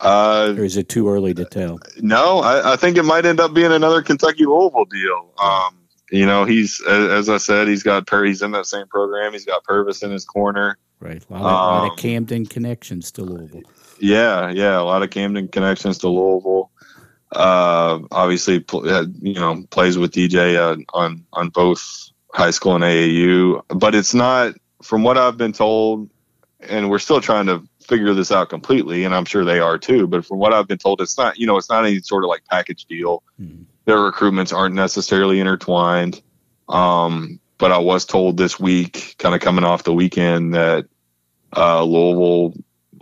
[0.01, 1.79] Uh, or is it too early to tell?
[2.01, 5.33] No, I, I, think it might end up being another Kentucky Louisville deal.
[5.39, 5.79] Um,
[6.11, 9.33] you know, he's as I said, he's got He's in that same program.
[9.33, 10.79] He's got Pervis in his corner.
[11.01, 13.63] Right, a lot, of, um, lot of um, Camden connections to Louisville.
[13.99, 16.71] Yeah, yeah, a lot of Camden connections to Louisville.
[17.33, 18.65] Uh, obviously,
[19.21, 24.15] you know, plays with DJ uh, on on both high school and AAU, but it's
[24.15, 24.55] not.
[24.83, 26.11] From what I've been told,
[26.61, 30.07] and we're still trying to figure this out completely, and I'm sure they are too.
[30.07, 32.29] But from what I've been told, it's not you know it's not any sort of
[32.29, 33.23] like package deal.
[33.41, 33.63] Mm-hmm.
[33.85, 36.21] Their recruitments aren't necessarily intertwined.
[36.69, 40.87] Um, but I was told this week, kind of coming off the weekend, that
[41.57, 42.55] uh, Louisville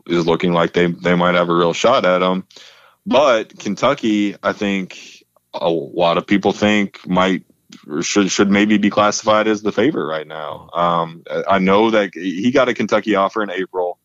[0.07, 2.47] is looking like they they might have a real shot at them.
[3.07, 7.45] But Kentucky, I think a lot of people think might
[8.01, 10.71] should should maybe be classified as the favorite right now.
[10.73, 13.99] Um, I know that he got a Kentucky offer in April.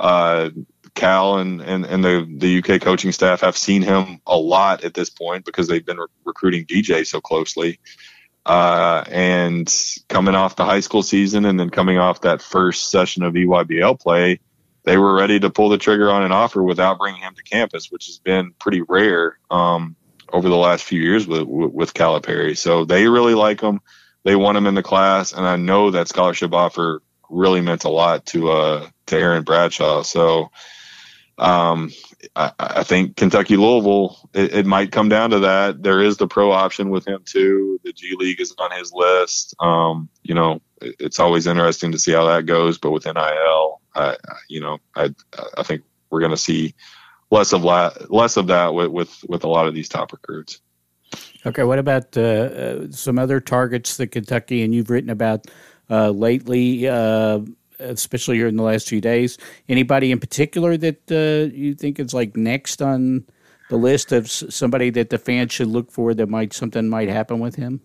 [0.00, 0.50] Uh,
[0.94, 4.94] Cal and, and, and the, the UK coaching staff have seen him a lot at
[4.94, 7.78] this point because they've been re- recruiting DJ so closely.
[8.44, 9.72] Uh, and
[10.08, 14.00] coming off the high school season and then coming off that first session of EYBL
[14.00, 14.40] play,
[14.84, 17.92] they were ready to pull the trigger on an offer without bringing him to campus,
[17.92, 19.38] which has been pretty rare.
[19.50, 19.94] Um,
[20.32, 22.56] over the last few years with with Calipari.
[22.56, 23.80] So they really like him.
[24.24, 27.88] They want him in the class, and I know that scholarship offer really meant a
[27.88, 30.02] lot to uh to Aaron Bradshaw.
[30.02, 30.50] So
[31.40, 31.90] um,
[32.36, 35.82] I, I think Kentucky Louisville, it, it, might come down to that.
[35.82, 37.80] There is the pro option with him too.
[37.82, 39.54] The G League is on his list.
[39.58, 42.76] Um, you know, it, it's always interesting to see how that goes.
[42.76, 44.16] But with NIL, I,
[44.50, 45.14] you know, I
[45.56, 46.74] I think we're going to see
[47.30, 50.60] less of la- less of that with, with with a lot of these top recruits.
[51.46, 55.46] Okay, what about uh, uh, some other targets that Kentucky and you've written about
[55.90, 56.88] lately?
[56.88, 57.40] Uh,
[57.80, 59.38] especially here in the last few days.
[59.68, 63.24] Anybody in particular that uh, you think is like next on
[63.70, 67.38] the list of somebody that the fans should look for that might something might happen
[67.38, 67.80] with him?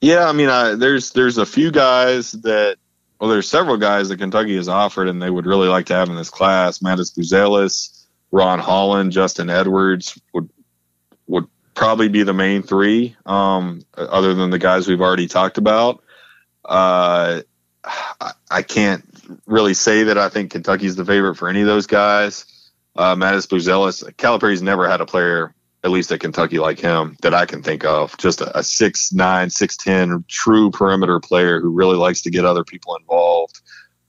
[0.00, 2.76] Yeah, I mean, I, there's there's a few guys that
[3.20, 6.08] well, there's several guys that Kentucky has offered and they would really like to have
[6.08, 6.78] in this class.
[6.78, 10.48] Matas Buzelis, Ron Holland, Justin Edwards would
[11.26, 16.02] would probably be the main three, um, other than the guys we've already talked about.
[16.70, 17.42] Uh,
[18.50, 19.04] I can't
[19.46, 22.46] really say that I think Kentucky's the favorite for any of those guys.
[22.96, 27.34] Uh, Matas Buzelis, Calipari's never had a player, at least at Kentucky, like him that
[27.34, 28.16] I can think of.
[28.18, 32.96] Just a, a 6'9", 6'10", true perimeter player who really likes to get other people
[32.96, 33.60] involved,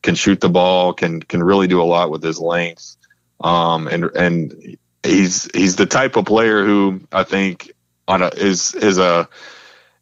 [0.04, 2.98] can shoot the ball, can can really do a lot with his length.
[3.40, 7.72] Um, and and he's he's the type of player who I think
[8.08, 9.30] on a is is a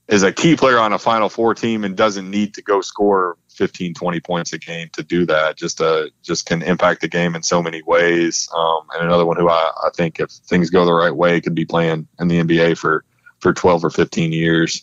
[0.10, 3.38] is a key player on a Final Four team and doesn't need to go score
[3.52, 5.56] 15, 20 points a game to do that.
[5.56, 8.50] Just uh, just can impact the game in so many ways.
[8.56, 11.56] Um, and another one who I, I think if things go the right way could
[11.56, 13.06] be playing in the NBA for
[13.40, 14.82] for 12 or 15 years.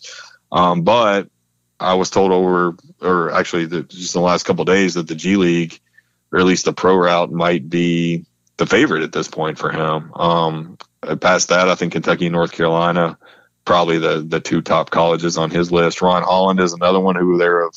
[0.51, 1.29] Um, but
[1.79, 5.13] I was told over, or actually the, just in the last couple days, that the
[5.13, 5.79] G League,
[6.31, 10.11] or at least the pro route, might be the favorite at this point for him.
[10.15, 10.77] Um,
[11.19, 13.17] past that, I think Kentucky North Carolina
[13.67, 16.01] probably the the two top colleges on his list.
[16.01, 17.75] Ron Holland is another one who there have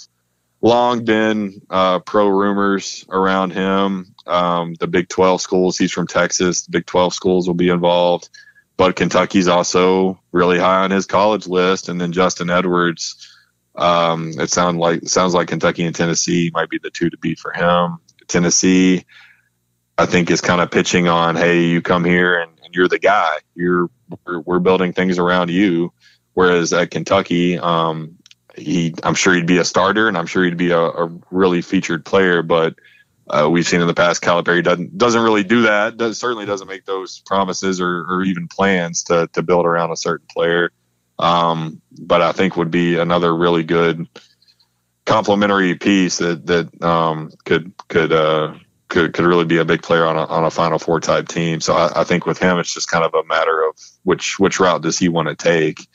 [0.62, 4.14] long been uh, pro rumors around him.
[4.24, 6.62] Um, the Big 12 schools, he's from Texas.
[6.62, 8.28] The Big 12 schools will be involved,
[8.76, 11.88] but Kentucky's also really high on his college list.
[11.88, 13.26] And then Justin Edwards.
[13.74, 17.38] Um, it sounds like sounds like Kentucky and Tennessee might be the two to beat
[17.38, 17.98] for him.
[18.28, 19.04] Tennessee,
[19.98, 22.98] I think, is kind of pitching on, hey, you come here and, and you're the
[22.98, 23.38] guy.
[23.54, 23.88] You're
[24.24, 25.92] we're, we're, building things around you.
[26.34, 28.16] Whereas at Kentucky, um,
[28.56, 31.62] he, I'm sure he'd be a starter, and I'm sure he'd be a, a really
[31.62, 32.42] featured player.
[32.42, 32.74] But
[33.28, 35.96] uh, we've seen in the past, Calipari doesn't doesn't really do that.
[35.96, 39.96] Does, certainly doesn't make those promises or, or even plans to to build around a
[39.96, 40.70] certain player.
[41.18, 44.08] Um, but I think would be another really good
[45.04, 48.54] complementary piece that that um, could could uh,
[48.90, 51.60] could could really be a big player on a on a Final Four type team.
[51.60, 54.60] So I, I, think with him, it's just kind of a matter of which which
[54.60, 55.88] route does he want to take.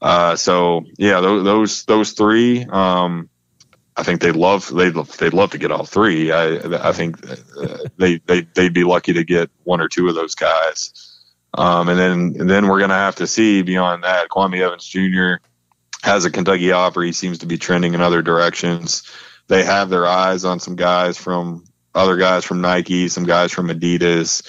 [0.00, 2.64] Uh, so yeah, those those, those three.
[2.64, 3.28] Um,
[3.96, 6.32] I think they love they they'd love to get all three.
[6.32, 10.14] I I think uh, they they they'd be lucky to get one or two of
[10.14, 11.08] those guys.
[11.54, 14.30] Um, and then and then we're gonna have to see beyond that.
[14.30, 15.44] Kwame Evans Jr.
[16.02, 17.02] has a Kentucky offer.
[17.02, 19.02] He seems to be trending in other directions.
[19.48, 23.68] They have their eyes on some guys from other guys from Nike, some guys from
[23.68, 24.42] Adidas,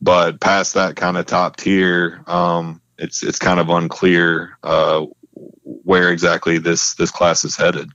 [0.00, 5.06] but past that kind of top tier, um, it's it's kind of unclear uh,
[5.62, 7.90] where exactly this this class is headed.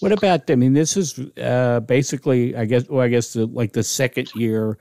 [0.00, 0.50] What about?
[0.50, 4.30] I mean, this is uh, basically, I guess, well, I guess the, like the second
[4.34, 4.76] year,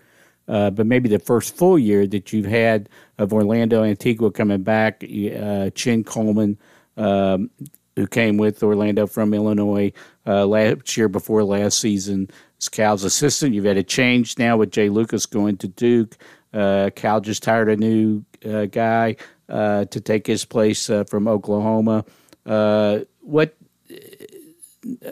[0.48, 5.04] uh, but maybe the first full year that you've had of Orlando Antigua coming back.
[5.04, 6.58] Uh, Chin Coleman,
[6.98, 7.50] um,
[7.96, 9.92] who came with Orlando from Illinois
[10.26, 12.30] uh, last year before last season,
[12.60, 13.54] as Cal's assistant.
[13.54, 16.18] You've had a change now with Jay Lucas going to Duke.
[16.54, 19.16] Uh, Cal just hired a new uh, guy
[19.50, 22.06] uh, to take his place uh, from Oklahoma.
[22.46, 23.56] Uh, what?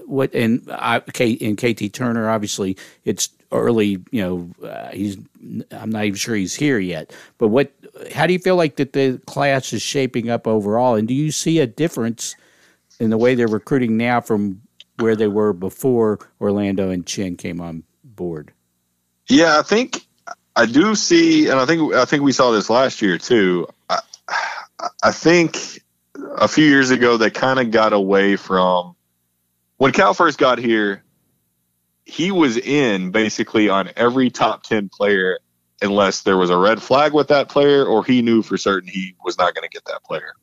[0.06, 4.00] What and I, in KT Turner, obviously it's early.
[4.12, 5.18] You know, he's.
[5.72, 7.16] I'm not even sure he's here yet.
[7.38, 7.72] But what?
[8.14, 10.96] How do you feel like that the class is shaping up overall?
[10.96, 12.36] And do you see a difference
[13.02, 14.62] in the way they're recruiting now from
[14.98, 18.54] where they were before Orlando and Chin came on board?
[19.28, 20.06] Yeah, I think
[20.56, 23.68] I do see, and I think I think we saw this last year too.
[23.90, 24.00] I,
[25.04, 25.82] I think
[26.38, 28.96] a few years ago they kind of got away from
[29.78, 31.04] when Cal first got here.
[32.06, 35.40] He was in basically on every top ten player,
[35.82, 39.16] unless there was a red flag with that player, or he knew for certain he
[39.26, 40.34] was not going to get that player.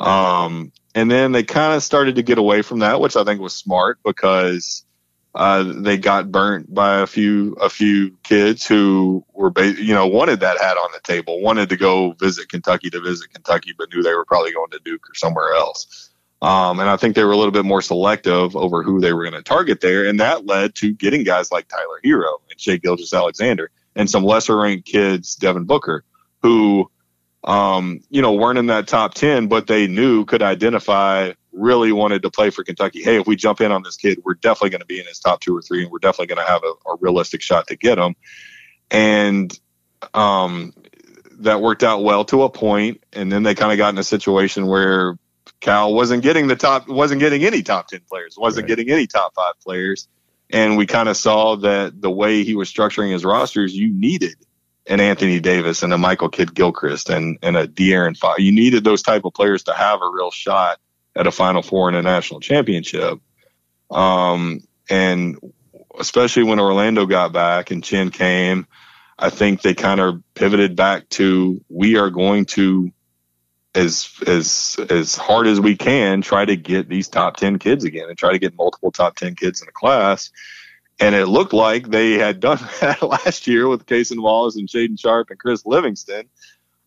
[0.00, 3.40] Um, and then they kind of started to get away from that, which I think
[3.40, 4.84] was smart because
[5.34, 10.06] uh, they got burnt by a few a few kids who were ba- you know
[10.06, 13.88] wanted that hat on the table, wanted to go visit Kentucky to visit Kentucky, but
[13.92, 16.10] knew they were probably going to Duke or somewhere else.
[16.42, 19.22] Um, and I think they were a little bit more selective over who they were
[19.22, 22.76] going to target there, and that led to getting guys like Tyler Herro and Shai
[22.76, 23.70] Gilgeous-Alexander.
[23.94, 26.04] and some lesser ranked kids, Devin Booker,
[26.42, 26.90] who,
[27.44, 32.22] um, you know, weren't in that top 10, but they knew could identify, really wanted
[32.22, 33.02] to play for Kentucky.
[33.02, 35.18] Hey, if we jump in on this kid, we're definitely going to be in his
[35.18, 37.76] top two or three, and we're definitely going to have a, a, realistic shot to
[37.76, 38.14] get him.
[38.90, 39.58] And
[40.14, 40.72] um,
[41.40, 44.04] that worked out well to a point, and then they kind of got in a
[44.04, 45.18] situation where
[45.60, 48.68] Cal wasn't getting the top, wasn't getting any top 10 players, wasn't right.
[48.68, 50.08] getting any top five players.
[50.50, 54.36] And we kind of saw that the way he was structuring his rosters, you needed
[54.86, 58.40] an Anthony Davis and a Michael Kidd Gilchrist and, and a De'Aaron Fox.
[58.40, 60.80] You needed those type of players to have a real shot
[61.14, 63.20] at a Final Four and a national championship.
[63.90, 64.60] Um,
[64.90, 65.38] and
[65.98, 68.66] especially when Orlando got back and Chin came,
[69.18, 72.90] I think they kind of pivoted back to we are going to
[73.74, 78.08] as as as hard as we can try to get these top 10 kids again
[78.08, 80.30] and try to get multiple top 10 kids in a class
[81.00, 84.98] and it looked like they had done that last year with Cason Wallace and Shaedon
[84.98, 86.28] Sharpe and Chris Livingston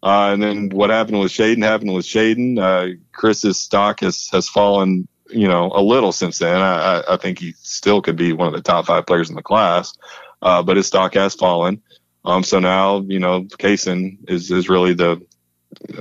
[0.04, 2.60] uh, and then what happened with Shaedon happened with Shaedon.
[2.60, 7.40] uh, Chris's stock has has fallen you know a little since then I, I think
[7.40, 9.98] he still could be one of the top five players in the class
[10.42, 11.82] uh, but his stock has fallen
[12.26, 15.22] um, so now, you know, Cason is, is really the,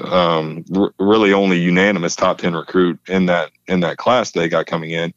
[0.03, 4.67] um, r- really only unanimous top 10 recruit in that, in that class they got
[4.67, 5.13] coming in.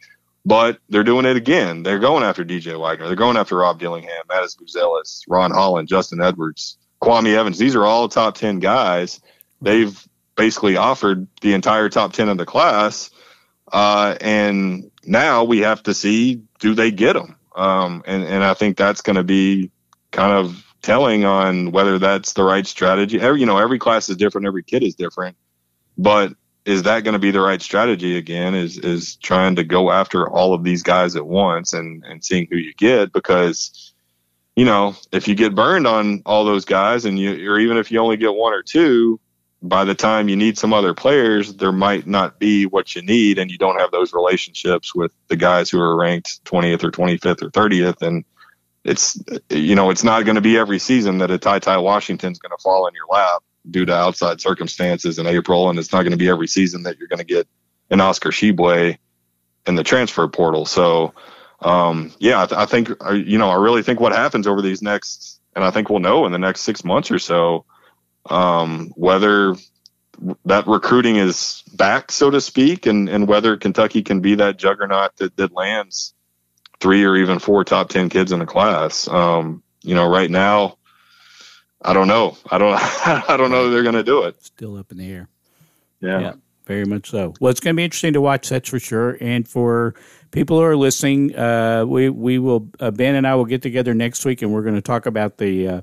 [0.48, 1.84] But they're doing it again.
[1.84, 3.08] They're going after DJ Wagner.
[3.08, 7.58] They're going after Rob Dillingham, Matas Buzelis, Ron Holland, Justin Edwards, Kwame Evans.
[7.58, 9.20] These are all top 10 guys.
[9.62, 13.10] They've basically offered the entire top 10 of the class.
[13.70, 17.36] Uh, and now we have to see do they get them?
[17.54, 19.72] Um, and, and I think that's going to be
[20.12, 23.20] kind of telling on whether that's the right strategy.
[23.20, 25.36] Every, you know, every class is different, every kid is different,
[25.98, 26.32] but
[26.68, 28.53] is that going to be the right strategy again?
[28.53, 32.45] Is is trying to go after all of these guys at once and and seeing
[32.51, 33.93] who you get because
[34.55, 37.89] you know if you get burned on all those guys and you or even if
[37.89, 39.18] you only get one or two
[39.61, 43.39] by the time you need some other players there might not be what you need
[43.39, 47.43] and you don't have those relationships with the guys who are ranked 20th or 25th
[47.43, 48.26] or 30th and
[48.84, 49.18] it's
[49.49, 52.55] you know it's not going to be every season that a Ty Ty Washington's going
[52.55, 56.11] to fall in your lap due to outside circumstances in April, and it's not going
[56.11, 57.47] to be every season that you're going to get
[57.89, 58.97] an Oscar Tshiebwe
[59.65, 60.65] in the transfer portal.
[60.65, 61.13] So,
[61.61, 64.61] um, yeah, I, th- I, think uh, you know I really think what happens over
[64.61, 67.65] these next, and I think we'll know in the next six months or so
[68.30, 69.55] um, whether
[70.45, 75.15] that recruiting is back, so to speak, and and whether Kentucky can be that juggernaut
[75.18, 76.13] that, that lands
[76.80, 79.07] three or even four top 10 kids in the class.
[79.07, 80.76] Um, you know, right now,
[81.82, 82.38] I don't know.
[82.49, 82.73] I don't,
[83.30, 84.43] I don't know they're going to do it.
[84.43, 85.30] Still up in the air.
[86.01, 86.19] Yeah.
[86.19, 86.34] yeah.
[86.65, 87.34] Very much so.
[87.39, 89.17] Well, it's going to be interesting to watch, that's for sure.
[89.21, 89.95] And for
[90.32, 93.93] people who are listening, uh, we we will uh, Ben and I will get together
[93.93, 95.82] next week, and we're going to talk about the uh,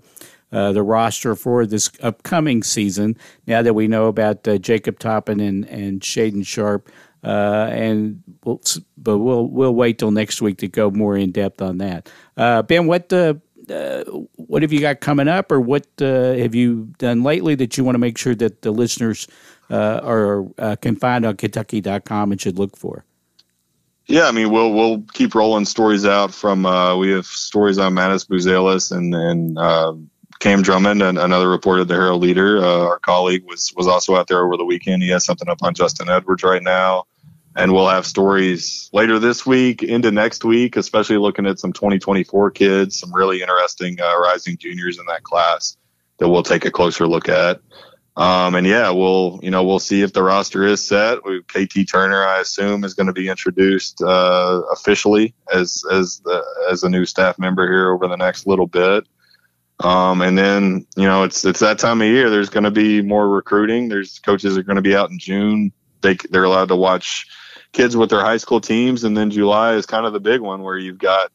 [0.53, 3.17] uh, the roster for this upcoming season.
[3.47, 6.91] Now that we know about uh, Jacob Toppin and and Shaedon Sharpe,
[7.25, 8.61] uh, and we'll,
[8.99, 12.13] but we'll we'll wait till next week to go more in depth on that.
[12.37, 13.11] Uh, ben, what
[13.71, 14.05] uh, uh
[14.37, 17.85] what have you got coming up, or what uh, have you done lately that you
[17.85, 19.27] want to make sure that the listeners
[19.71, 23.05] uh, are can find on Kentucky.com and should look for?
[24.07, 26.63] Yeah, I mean we'll we'll keep rolling stories out from
[26.99, 30.09] we have stories on Matas Buzelis and and
[30.41, 34.27] Cam Drummond, and another reporter, the Herald Leader, uh, our colleague, was was also out
[34.27, 35.03] there over the weekend.
[35.03, 37.05] He has something up on Justin Edwards right now
[37.57, 42.51] and we'll have stories later this week into next week, especially looking at some 2024
[42.51, 45.77] kids, some really interesting uh, rising juniors in that class
[46.19, 47.61] that we'll take a closer look at.
[48.17, 51.25] Um, and yeah, we'll you know we'll see if the roster is set.
[51.25, 56.45] We, KT Turner, I assume, is going to be introduced uh, officially as as the,
[56.71, 59.05] as a new staff member here over the next little bit.
[59.81, 62.31] Um, and then you know it's it's that time of year.
[62.31, 63.89] There's going to be more recruiting.
[63.89, 65.73] There's coaches are going to be out in June.
[66.01, 67.27] They they're allowed to watch
[67.75, 70.63] kids with their high school teams, and then July is kind of the big one
[70.63, 71.31] where you've got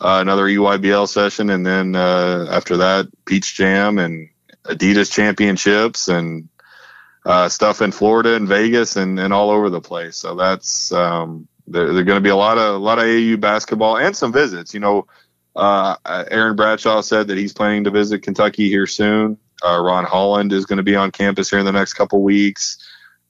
[0.00, 4.30] uh, another EYBL session, and then uh, after that, Peach Jam and
[4.64, 6.48] Adidas Championships and
[7.26, 10.16] uh, stuff in Florida and Vegas and, and all over the place.
[10.16, 13.36] So that's um, there, there going to be a lot of a lot of AU
[13.36, 14.74] basketball and some visits.
[14.74, 15.06] You know,
[15.54, 19.38] uh, Aaron Bradshaw said that he's planning to visit Kentucky here soon.
[19.64, 22.78] Uh, Ron Holland is going to be on campus here in the next couple weeks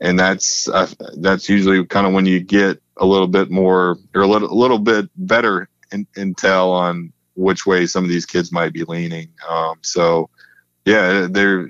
[0.01, 4.23] and that's uh, that's usually kind of when you get a little bit more or
[4.23, 8.53] a little, a little bit better in, intel on which way some of these kids
[8.53, 9.29] might be leaning.
[9.49, 10.29] Um, so,
[10.85, 11.69] yeah, they're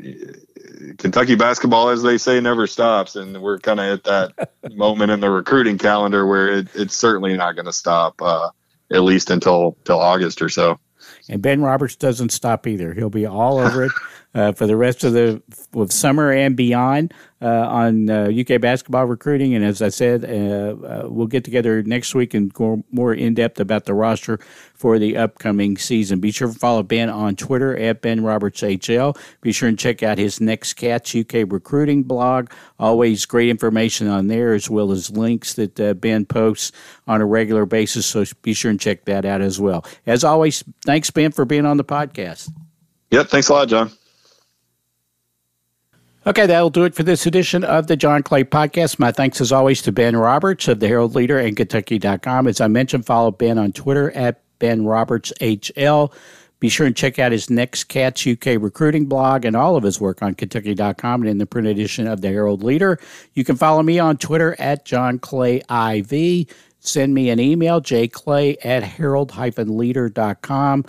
[0.98, 5.20] Kentucky basketball, as they say, never stops, and we're kind of at that moment in
[5.20, 8.50] the recruiting calendar where it, it's certainly not going to stop, uh,
[8.92, 10.78] at least until till August or so.
[11.28, 12.94] And Ben Roberts doesn't stop either.
[12.94, 13.92] He'll be all over it
[14.34, 15.42] uh, for the rest of the
[15.88, 17.12] summer and beyond
[17.42, 19.54] uh, on UK uh, basketball recruiting.
[19.54, 23.60] And as I said, uh, we'll get together next week and go more in depth
[23.60, 24.38] about the roster
[24.74, 26.20] for the upcoming season.
[26.20, 29.18] Be sure to follow Ben on Twitter at Ben Roberts HL.
[29.40, 32.50] Be sure and check out his Next Cats UK recruiting blog.
[32.78, 36.72] Always great information on there, as well as links that uh, Ben posts
[37.06, 38.06] on a regular basis.
[38.06, 39.84] So be sure and check that out as well.
[40.06, 42.50] As always, thanks, Ben, for being on the podcast.
[43.10, 43.28] Yep.
[43.28, 43.90] Thanks a lot, John.
[46.24, 49.00] Okay, that'll do it for this edition of the John Clay Podcast.
[49.00, 52.46] My thanks, as always, to Ben Roberts of the Herald Leader and Kentucky.com.
[52.46, 56.12] As I mentioned, follow Ben on Twitter at Ben Roberts HL.
[56.60, 60.00] Be sure and check out his Next Cats UK recruiting blog and all of his
[60.00, 63.00] work on Kentucky.com and in the print edition of the Herald Leader.
[63.34, 66.46] You can follow me on Twitter at John Clay IV.
[66.78, 70.84] Send me an email, jclay at herald-leader.com.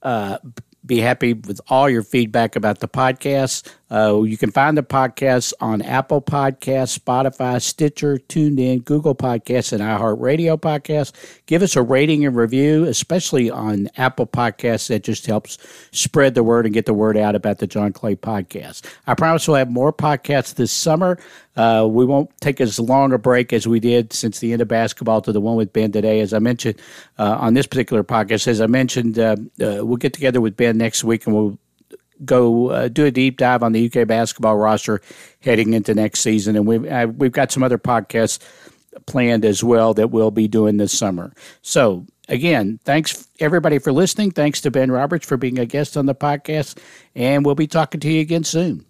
[0.00, 0.38] Uh,
[0.86, 3.68] be happy with all your feedback about the podcast.
[3.90, 9.82] Uh, you can find the podcast on Apple Podcasts, Spotify, Stitcher, TuneIn, Google Podcasts, and
[9.82, 11.12] iHeartRadio Podcasts.
[11.46, 14.88] Give us a rating and review, especially on Apple Podcasts.
[14.88, 15.58] That just helps
[15.92, 18.82] spread the word and get the word out about the John Clay podcast.
[19.06, 21.18] I promise we'll have more podcasts this summer.
[21.56, 24.68] Uh, we won't take as long a break as we did since the end of
[24.68, 26.20] basketball to the one with Ben today.
[26.20, 26.78] As I mentioned
[27.18, 30.76] uh, on this particular podcast, as I mentioned, uh, uh, we'll get together with Ben
[30.76, 31.58] next week and we'll
[32.24, 35.00] go uh, do a deep dive on the UK basketball roster
[35.40, 38.38] heading into next season, and we've uh, we've got some other podcasts
[39.06, 41.32] planned as well that we'll be doing this summer.
[41.62, 44.30] So again, thanks everybody for listening.
[44.30, 46.78] Thanks to Ben Roberts for being a guest on the podcast,
[47.14, 48.85] and we'll be talking to you again soon.